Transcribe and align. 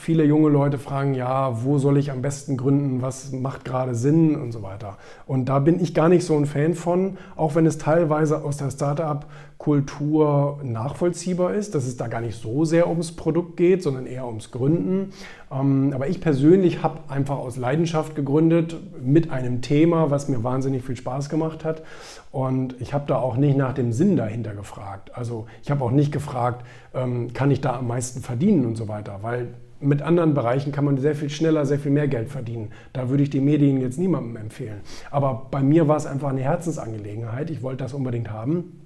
viele 0.00 0.24
junge 0.24 0.48
Leute 0.48 0.78
fragen, 0.78 1.14
ja, 1.14 1.62
wo 1.62 1.78
soll 1.78 1.98
ich 1.98 2.10
am 2.10 2.22
besten 2.22 2.56
gründen, 2.56 3.02
was 3.02 3.32
macht 3.32 3.66
gerade 3.66 3.94
Sinn 3.94 4.34
und 4.34 4.50
so 4.52 4.62
weiter. 4.62 4.96
Und 5.26 5.50
da 5.50 5.58
bin 5.58 5.78
ich 5.80 5.92
gar 5.92 6.08
nicht 6.08 6.24
so 6.24 6.36
ein 6.36 6.46
Fan 6.46 6.74
von, 6.74 7.18
auch 7.36 7.54
wenn 7.54 7.66
es 7.66 7.76
teilweise 7.76 8.42
aus 8.42 8.56
der 8.56 8.70
Startup-Kultur 8.70 10.60
nachvollziehbar 10.62 11.52
ist, 11.52 11.74
dass 11.74 11.86
es 11.86 11.98
da 11.98 12.08
gar 12.08 12.22
nicht 12.22 12.40
so 12.40 12.64
sehr 12.64 12.88
ums 12.88 13.12
Produkt 13.12 13.58
geht, 13.58 13.82
sondern 13.82 14.06
eher 14.06 14.26
ums 14.26 14.50
Gründen. 14.50 15.12
Ähm, 15.52 15.92
aber 15.94 16.08
ich 16.08 16.22
persönlich 16.22 16.82
habe 16.82 17.00
einfach 17.08 17.36
aus 17.36 17.58
Leidenschaft 17.58 18.14
gegründet 18.14 18.76
mit 19.04 19.30
einem 19.30 19.60
Thema, 19.60 20.10
was 20.10 20.28
mir 20.28 20.42
wahnsinnig 20.42 20.82
viel 20.82 20.96
Spaß 20.96 21.28
gemacht 21.28 21.62
hat. 21.64 21.82
Und 22.32 22.74
ich 22.80 22.94
habe 22.94 23.04
da 23.06 23.16
auch 23.16 23.36
nicht 23.36 23.58
nach 23.58 23.74
dem 23.74 23.92
Sinn 23.92 24.16
dahinter 24.16 24.54
gefragt. 24.54 25.10
Also 25.14 25.46
ich 25.62 25.70
habe 25.70 25.84
auch 25.84 25.90
nicht 25.90 26.10
gefragt, 26.10 26.64
ähm, 26.94 27.34
kann 27.34 27.50
ich 27.50 27.60
da 27.60 27.76
am 27.76 27.86
meisten 27.86 28.22
verdienen 28.22 28.64
und 28.64 28.76
so 28.76 28.88
weiter, 28.88 29.18
weil 29.20 29.48
mit 29.80 30.02
anderen 30.02 30.34
Bereichen 30.34 30.72
kann 30.72 30.84
man 30.84 30.98
sehr 30.98 31.14
viel 31.14 31.30
schneller, 31.30 31.64
sehr 31.66 31.78
viel 31.78 31.92
mehr 31.92 32.08
Geld 32.08 32.28
verdienen. 32.28 32.70
Da 32.92 33.08
würde 33.08 33.22
ich 33.22 33.30
die 33.30 33.40
Medien 33.40 33.80
jetzt 33.80 33.98
niemandem 33.98 34.36
empfehlen. 34.36 34.80
Aber 35.10 35.46
bei 35.50 35.62
mir 35.62 35.88
war 35.88 35.96
es 35.96 36.06
einfach 36.06 36.28
eine 36.28 36.42
Herzensangelegenheit. 36.42 37.50
Ich 37.50 37.62
wollte 37.62 37.84
das 37.84 37.94
unbedingt 37.94 38.30
haben. 38.30 38.80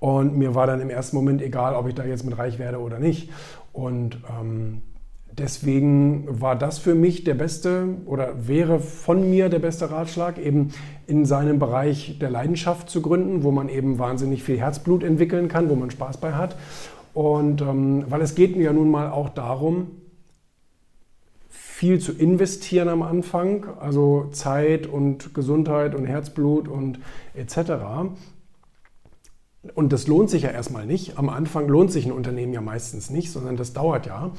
Und 0.00 0.36
mir 0.36 0.54
war 0.54 0.66
dann 0.66 0.80
im 0.80 0.90
ersten 0.90 1.16
Moment 1.16 1.42
egal, 1.42 1.74
ob 1.74 1.88
ich 1.88 1.94
da 1.94 2.04
jetzt 2.04 2.24
mit 2.24 2.36
reich 2.38 2.58
werde 2.58 2.80
oder 2.80 2.98
nicht. 2.98 3.30
Und 3.72 4.18
ähm, 4.40 4.82
deswegen 5.38 6.26
war 6.40 6.56
das 6.56 6.78
für 6.78 6.94
mich 6.94 7.24
der 7.24 7.34
beste 7.34 7.88
oder 8.06 8.46
wäre 8.46 8.80
von 8.80 9.28
mir 9.28 9.48
der 9.48 9.58
beste 9.58 9.90
Ratschlag, 9.90 10.38
eben 10.38 10.70
in 11.06 11.24
seinem 11.24 11.58
Bereich 11.58 12.18
der 12.20 12.30
Leidenschaft 12.30 12.90
zu 12.90 13.02
gründen, 13.02 13.42
wo 13.42 13.50
man 13.50 13.68
eben 13.68 13.98
wahnsinnig 13.98 14.42
viel 14.42 14.58
Herzblut 14.58 15.02
entwickeln 15.02 15.48
kann, 15.48 15.68
wo 15.68 15.74
man 15.74 15.90
Spaß 15.90 16.18
bei 16.18 16.32
hat. 16.32 16.56
Und 17.14 17.62
ähm, 17.62 18.04
weil 18.08 18.20
es 18.20 18.34
geht 18.34 18.56
mir 18.56 18.64
ja 18.64 18.72
nun 18.72 18.90
mal 18.90 19.10
auch 19.10 19.30
darum, 19.30 19.88
viel 21.76 22.00
zu 22.00 22.12
investieren 22.12 22.88
am 22.88 23.02
Anfang, 23.02 23.66
also 23.78 24.30
Zeit 24.32 24.86
und 24.86 25.34
Gesundheit 25.34 25.94
und 25.94 26.06
Herzblut 26.06 26.68
und 26.68 27.00
etc. 27.34 28.08
Und 29.74 29.92
das 29.92 30.06
lohnt 30.06 30.30
sich 30.30 30.44
ja 30.44 30.48
erstmal 30.48 30.86
nicht. 30.86 31.18
Am 31.18 31.28
Anfang 31.28 31.68
lohnt 31.68 31.92
sich 31.92 32.06
ein 32.06 32.12
Unternehmen 32.12 32.54
ja 32.54 32.62
meistens 32.62 33.10
nicht, 33.10 33.30
sondern 33.30 33.58
das 33.58 33.74
dauert 33.74 34.06
ja. 34.06 34.30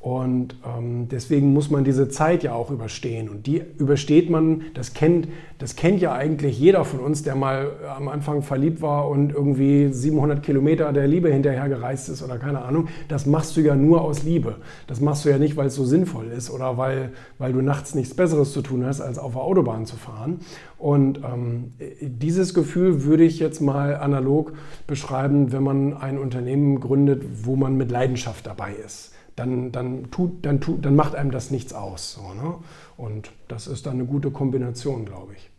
Und 0.00 0.54
ähm, 0.64 1.08
deswegen 1.08 1.52
muss 1.52 1.68
man 1.68 1.82
diese 1.82 2.08
Zeit 2.08 2.44
ja 2.44 2.54
auch 2.54 2.70
überstehen. 2.70 3.28
Und 3.28 3.46
die 3.48 3.60
übersteht 3.78 4.30
man, 4.30 4.62
das 4.74 4.94
kennt, 4.94 5.26
das 5.58 5.74
kennt 5.74 6.00
ja 6.00 6.12
eigentlich 6.12 6.60
jeder 6.60 6.84
von 6.84 7.00
uns, 7.00 7.24
der 7.24 7.34
mal 7.34 7.72
am 7.96 8.06
Anfang 8.06 8.42
verliebt 8.42 8.82
war 8.82 9.08
und 9.08 9.32
irgendwie 9.32 9.92
700 9.92 10.44
Kilometer 10.44 10.92
der 10.92 11.08
Liebe 11.08 11.32
hinterher 11.32 11.68
gereist 11.68 12.08
ist 12.08 12.22
oder 12.22 12.38
keine 12.38 12.62
Ahnung. 12.62 12.86
Das 13.08 13.26
machst 13.26 13.56
du 13.56 13.62
ja 13.62 13.74
nur 13.74 14.02
aus 14.02 14.22
Liebe. 14.22 14.56
Das 14.86 15.00
machst 15.00 15.24
du 15.24 15.30
ja 15.30 15.38
nicht, 15.38 15.56
weil 15.56 15.66
es 15.66 15.74
so 15.74 15.84
sinnvoll 15.84 16.26
ist 16.26 16.50
oder 16.50 16.78
weil, 16.78 17.10
weil 17.38 17.52
du 17.52 17.60
nachts 17.60 17.96
nichts 17.96 18.14
Besseres 18.14 18.52
zu 18.52 18.62
tun 18.62 18.86
hast, 18.86 19.00
als 19.00 19.18
auf 19.18 19.32
der 19.32 19.42
Autobahn 19.42 19.86
zu 19.86 19.96
fahren. 19.96 20.38
Und 20.78 21.18
ähm, 21.24 21.72
dieses 22.00 22.54
Gefühl 22.54 23.02
würde 23.02 23.24
ich 23.24 23.40
jetzt 23.40 23.60
mal 23.60 23.96
analog 23.96 24.52
beschreiben, 24.86 25.50
wenn 25.50 25.64
man 25.64 25.94
ein 25.94 26.16
Unternehmen 26.16 26.78
gründet, 26.78 27.24
wo 27.42 27.56
man 27.56 27.76
mit 27.76 27.90
Leidenschaft 27.90 28.46
dabei 28.46 28.72
ist 28.74 29.15
dann, 29.36 29.70
dann, 29.70 30.10
tut, 30.10 30.44
dann, 30.44 30.60
tut, 30.60 30.84
dann 30.84 30.96
macht 30.96 31.14
einem 31.14 31.30
das 31.30 31.50
nichts 31.50 31.72
aus. 31.72 32.14
So, 32.14 32.34
ne? 32.34 32.58
Und 32.96 33.30
das 33.48 33.66
ist 33.66 33.86
dann 33.86 33.94
eine 33.94 34.06
gute 34.06 34.30
Kombination, 34.30 35.04
glaube 35.04 35.34
ich. 35.34 35.50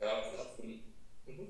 Ja, 0.00 0.22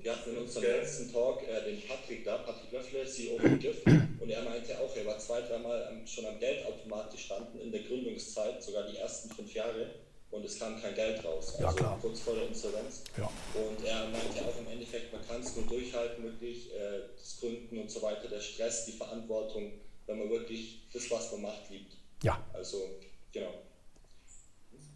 wir 0.03 0.11
hatten 0.11 0.31
in 0.31 0.37
unserem 0.37 0.63
letzten 0.65 1.11
Talk 1.13 1.41
äh, 1.43 1.71
den 1.71 1.81
Patrick 1.87 2.25
da, 2.25 2.37
Patrick 2.39 2.71
Löffler, 2.73 3.05
CEO 3.05 3.39
von 3.39 3.57
GIF, 3.57 3.85
und 4.19 4.29
er 4.29 4.43
meinte 4.43 4.77
auch, 4.79 4.93
er 4.95 5.05
war 5.05 5.17
zwei, 5.17 5.41
dreimal 5.41 6.01
schon 6.05 6.25
am 6.25 6.37
Geldautomat 6.39 7.11
gestanden 7.11 7.61
in 7.61 7.71
der 7.71 7.83
Gründungszeit, 7.83 8.61
sogar 8.61 8.83
die 8.83 8.97
ersten 8.97 9.29
fünf 9.29 9.53
Jahre, 9.53 9.91
und 10.31 10.43
es 10.43 10.59
kam 10.59 10.81
kein 10.81 10.93
Geld 10.95 11.23
raus, 11.23 11.53
also 11.53 11.63
ja, 11.63 11.71
klar. 11.71 11.97
kurz 12.01 12.19
vor 12.19 12.35
der 12.35 12.47
Insolvenz. 12.47 13.03
Ja. 13.17 13.29
Und 13.53 13.85
er 13.85 14.09
meinte 14.09 14.41
auch 14.43 14.59
im 14.59 14.71
Endeffekt, 14.71 15.13
man 15.13 15.25
kann 15.25 15.39
es 15.39 15.55
nur 15.55 15.65
durchhalten, 15.67 16.23
wirklich 16.23 16.73
äh, 16.73 17.07
das 17.15 17.39
Gründen 17.39 17.77
und 17.77 17.89
so 17.89 18.01
weiter, 18.01 18.27
der 18.27 18.41
Stress, 18.41 18.85
die 18.85 18.93
Verantwortung, 18.93 19.71
wenn 20.07 20.19
man 20.19 20.29
wirklich 20.29 20.87
das, 20.91 21.09
was 21.11 21.31
man 21.33 21.43
macht, 21.43 21.69
liebt. 21.69 21.97
Ja. 22.23 22.43
Also, 22.53 22.99
genau. 23.31 23.53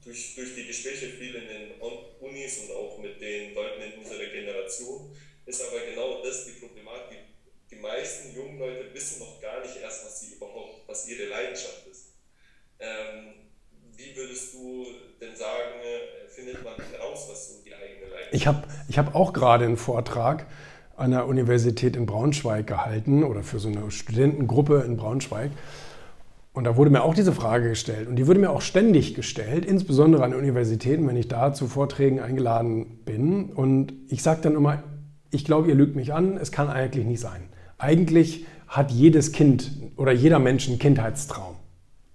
Durch, 0.04 0.36
durch 0.36 0.56
die 0.56 0.68
Gespräche 0.68 1.10
viel 1.10 1.36
in 1.36 1.48
den 1.48 1.82
Unis 2.22 2.60
und 2.60 2.72
auch 2.76 2.98
mit 3.00 3.20
den 3.20 3.54
Leuten 3.54 3.82
in 3.82 4.00
unserer 4.00 4.26
Generation 4.26 5.16
ist 5.46 5.62
aber 5.62 5.80
genau 5.82 6.24
das 6.24 6.46
die 6.46 6.52
Problematik. 6.52 7.20
Die 7.70 7.76
meisten 7.76 8.34
jungen 8.34 8.58
Leute 8.58 8.94
wissen 8.94 9.20
noch 9.20 9.42
gar 9.42 9.62
nicht 9.62 9.78
erst, 9.78 10.06
was 10.06 10.22
sie 10.22 10.36
überhaupt, 10.36 10.88
was 10.88 11.08
ihre 11.10 11.26
Leidenschaft 11.28 11.88
ist. 11.92 12.14
Ähm, 12.80 13.50
wie 13.96 14.16
würdest 14.16 14.54
du 14.54 14.86
denn 15.20 15.36
sagen, 15.36 15.80
äh, 15.82 16.30
findet 16.30 16.64
man 16.64 16.76
heraus, 16.92 17.28
was 17.30 17.50
so 17.50 17.64
die 17.64 17.74
eigene 17.74 18.08
Leidenschaft 18.08 18.34
ist? 18.34 18.40
Ich 18.40 18.48
habe 18.48 18.68
ich 18.88 18.98
hab 18.98 19.16
auch 19.16 19.34
gerade 19.34 19.66
einen 19.66 19.78
Vortrag 19.78 20.46
an 20.98 21.12
der 21.12 21.28
Universität 21.28 21.96
in 21.96 22.06
Braunschweig 22.06 22.68
gehalten 22.68 23.24
oder 23.24 23.44
für 23.44 23.60
so 23.60 23.70
eine 23.70 23.90
Studentengruppe 23.92 24.84
in 24.86 24.98
Braunschweig. 24.98 25.52
Und 26.54 26.64
da 26.64 26.76
wurde 26.76 26.90
mir 26.90 27.04
auch 27.04 27.14
diese 27.14 27.34
Frage 27.34 27.70
gestellt. 27.70 28.08
Und 28.08 28.16
die 28.16 28.26
wurde 28.26 28.40
mir 28.40 28.50
auch 28.50 28.62
ständig 28.62 29.14
gestellt, 29.14 29.64
insbesondere 29.64 30.24
an 30.24 30.34
Universitäten, 30.34 31.08
wenn 31.08 31.16
ich 31.16 31.28
da 31.28 31.54
zu 31.54 31.68
Vorträgen 31.68 32.20
eingeladen 32.20 33.00
bin. 33.06 33.52
Und 33.52 33.94
ich 34.10 34.24
sage 34.24 34.42
dann 34.42 34.56
immer, 34.56 34.82
ich 35.30 35.46
glaube, 35.46 35.68
ihr 35.70 35.76
lügt 35.76 35.96
mich 35.96 36.16
an, 36.16 36.36
es 36.36 36.52
kann 36.52 36.68
eigentlich 36.68 37.06
nicht 37.06 37.20
sein. 37.20 37.44
Eigentlich 37.78 38.48
hat 38.68 38.90
jedes 38.90 39.34
Kind 39.34 39.72
oder 39.98 40.12
jeder 40.12 40.40
Mensch 40.40 40.68
einen 40.68 40.80
Kindheitstraum. 40.80 41.56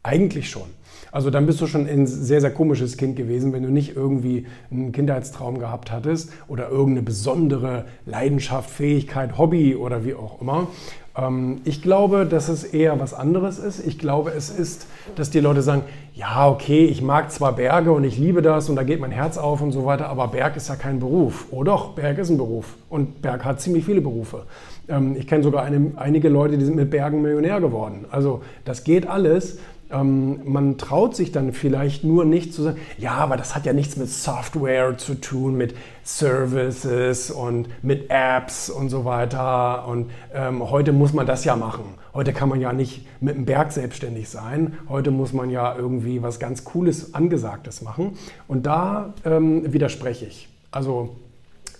Eigentlich 0.02 0.50
schon. 0.50 0.68
Also 1.12 1.28
dann 1.28 1.44
bist 1.44 1.60
du 1.60 1.66
schon 1.66 1.86
ein 1.86 2.06
sehr, 2.06 2.40
sehr 2.40 2.50
komisches 2.50 2.96
Kind 2.96 3.16
gewesen, 3.16 3.52
wenn 3.52 3.62
du 3.62 3.68
nicht 3.68 3.94
irgendwie 3.94 4.46
einen 4.70 4.92
Kindheitstraum 4.92 5.58
gehabt 5.58 5.92
hattest 5.92 6.32
oder 6.48 6.70
irgendeine 6.70 7.02
besondere 7.02 7.84
Leidenschaft, 8.06 8.70
Fähigkeit, 8.70 9.36
Hobby 9.36 9.76
oder 9.76 10.06
wie 10.06 10.14
auch 10.14 10.40
immer. 10.40 10.68
Ähm, 11.14 11.60
ich 11.64 11.82
glaube, 11.82 12.24
dass 12.24 12.48
es 12.48 12.64
eher 12.64 12.98
was 12.98 13.12
anderes 13.12 13.58
ist. 13.58 13.86
Ich 13.86 13.98
glaube, 13.98 14.32
es 14.34 14.48
ist, 14.48 14.86
dass 15.14 15.28
die 15.28 15.40
Leute 15.40 15.60
sagen, 15.60 15.82
ja, 16.14 16.48
okay, 16.48 16.86
ich 16.86 17.02
mag 17.02 17.30
zwar 17.30 17.56
Berge 17.56 17.92
und 17.92 18.04
ich 18.04 18.16
liebe 18.16 18.40
das 18.40 18.70
und 18.70 18.76
da 18.76 18.82
geht 18.82 18.98
mein 18.98 19.10
Herz 19.10 19.36
auf 19.36 19.60
und 19.60 19.72
so 19.72 19.84
weiter, 19.84 20.08
aber 20.08 20.28
Berg 20.28 20.56
ist 20.56 20.70
ja 20.70 20.76
kein 20.76 20.98
Beruf. 20.98 21.46
Oh 21.50 21.62
doch, 21.62 21.90
Berg 21.94 22.18
ist 22.18 22.30
ein 22.30 22.38
Beruf 22.38 22.76
und 22.88 23.20
Berg 23.20 23.44
hat 23.44 23.60
ziemlich 23.60 23.84
viele 23.84 24.00
Berufe. 24.00 24.46
Ähm, 24.88 25.14
ich 25.14 25.26
kenne 25.26 25.42
sogar 25.42 25.62
eine, 25.64 25.92
einige 25.96 26.30
Leute, 26.30 26.56
die 26.56 26.64
sind 26.64 26.76
mit 26.76 26.90
Bergen 26.90 27.20
Millionär 27.20 27.60
geworden. 27.60 28.06
Also 28.10 28.40
das 28.64 28.84
geht 28.84 29.06
alles 29.06 29.58
ähm, 29.92 30.40
man 30.44 30.78
traut 30.78 31.14
sich 31.14 31.32
dann 31.32 31.52
vielleicht 31.52 32.04
nur 32.04 32.24
nicht 32.24 32.54
zu 32.54 32.62
sagen, 32.62 32.78
ja, 32.98 33.12
aber 33.12 33.36
das 33.36 33.54
hat 33.54 33.66
ja 33.66 33.72
nichts 33.72 33.96
mit 33.96 34.08
Software 34.08 34.96
zu 34.98 35.14
tun, 35.14 35.56
mit 35.56 35.74
Services 36.04 37.30
und 37.30 37.68
mit 37.82 38.10
Apps 38.10 38.70
und 38.70 38.88
so 38.88 39.04
weiter. 39.04 39.86
Und 39.86 40.10
ähm, 40.34 40.68
heute 40.70 40.92
muss 40.92 41.12
man 41.12 41.26
das 41.26 41.44
ja 41.44 41.56
machen. 41.56 41.84
Heute 42.14 42.32
kann 42.32 42.48
man 42.48 42.60
ja 42.60 42.72
nicht 42.72 43.06
mit 43.20 43.36
einem 43.36 43.44
Berg 43.44 43.72
selbstständig 43.72 44.28
sein. 44.28 44.78
Heute 44.88 45.10
muss 45.10 45.32
man 45.32 45.50
ja 45.50 45.74
irgendwie 45.74 46.22
was 46.22 46.38
ganz 46.38 46.64
Cooles, 46.64 47.14
Angesagtes 47.14 47.82
machen. 47.82 48.18
Und 48.48 48.66
da 48.66 49.14
ähm, 49.24 49.72
widerspreche 49.72 50.26
ich. 50.26 50.48
Also 50.70 51.16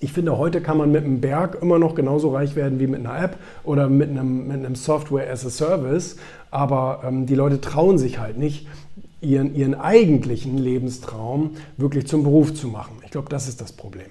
ich 0.02 0.12
finde, 0.12 0.36
heute 0.36 0.60
kann 0.60 0.78
man 0.78 0.90
mit 0.90 1.04
einem 1.04 1.20
Berg 1.20 1.58
immer 1.62 1.78
noch 1.78 1.94
genauso 1.94 2.30
reich 2.30 2.56
werden 2.56 2.80
wie 2.80 2.88
mit 2.88 3.00
einer 3.00 3.22
App 3.22 3.36
oder 3.62 3.88
mit 3.88 4.10
einem, 4.10 4.48
mit 4.48 4.56
einem 4.56 4.74
Software 4.74 5.30
as 5.30 5.46
a 5.46 5.50
Service. 5.50 6.16
Aber 6.50 7.02
ähm, 7.04 7.26
die 7.26 7.36
Leute 7.36 7.60
trauen 7.60 7.98
sich 7.98 8.18
halt 8.18 8.36
nicht, 8.36 8.66
ihren, 9.20 9.54
ihren 9.54 9.76
eigentlichen 9.76 10.58
Lebenstraum 10.58 11.52
wirklich 11.76 12.08
zum 12.08 12.24
Beruf 12.24 12.52
zu 12.52 12.66
machen. 12.66 12.96
Ich 13.04 13.12
glaube, 13.12 13.28
das 13.28 13.48
ist 13.48 13.60
das 13.60 13.72
Problem. 13.72 14.10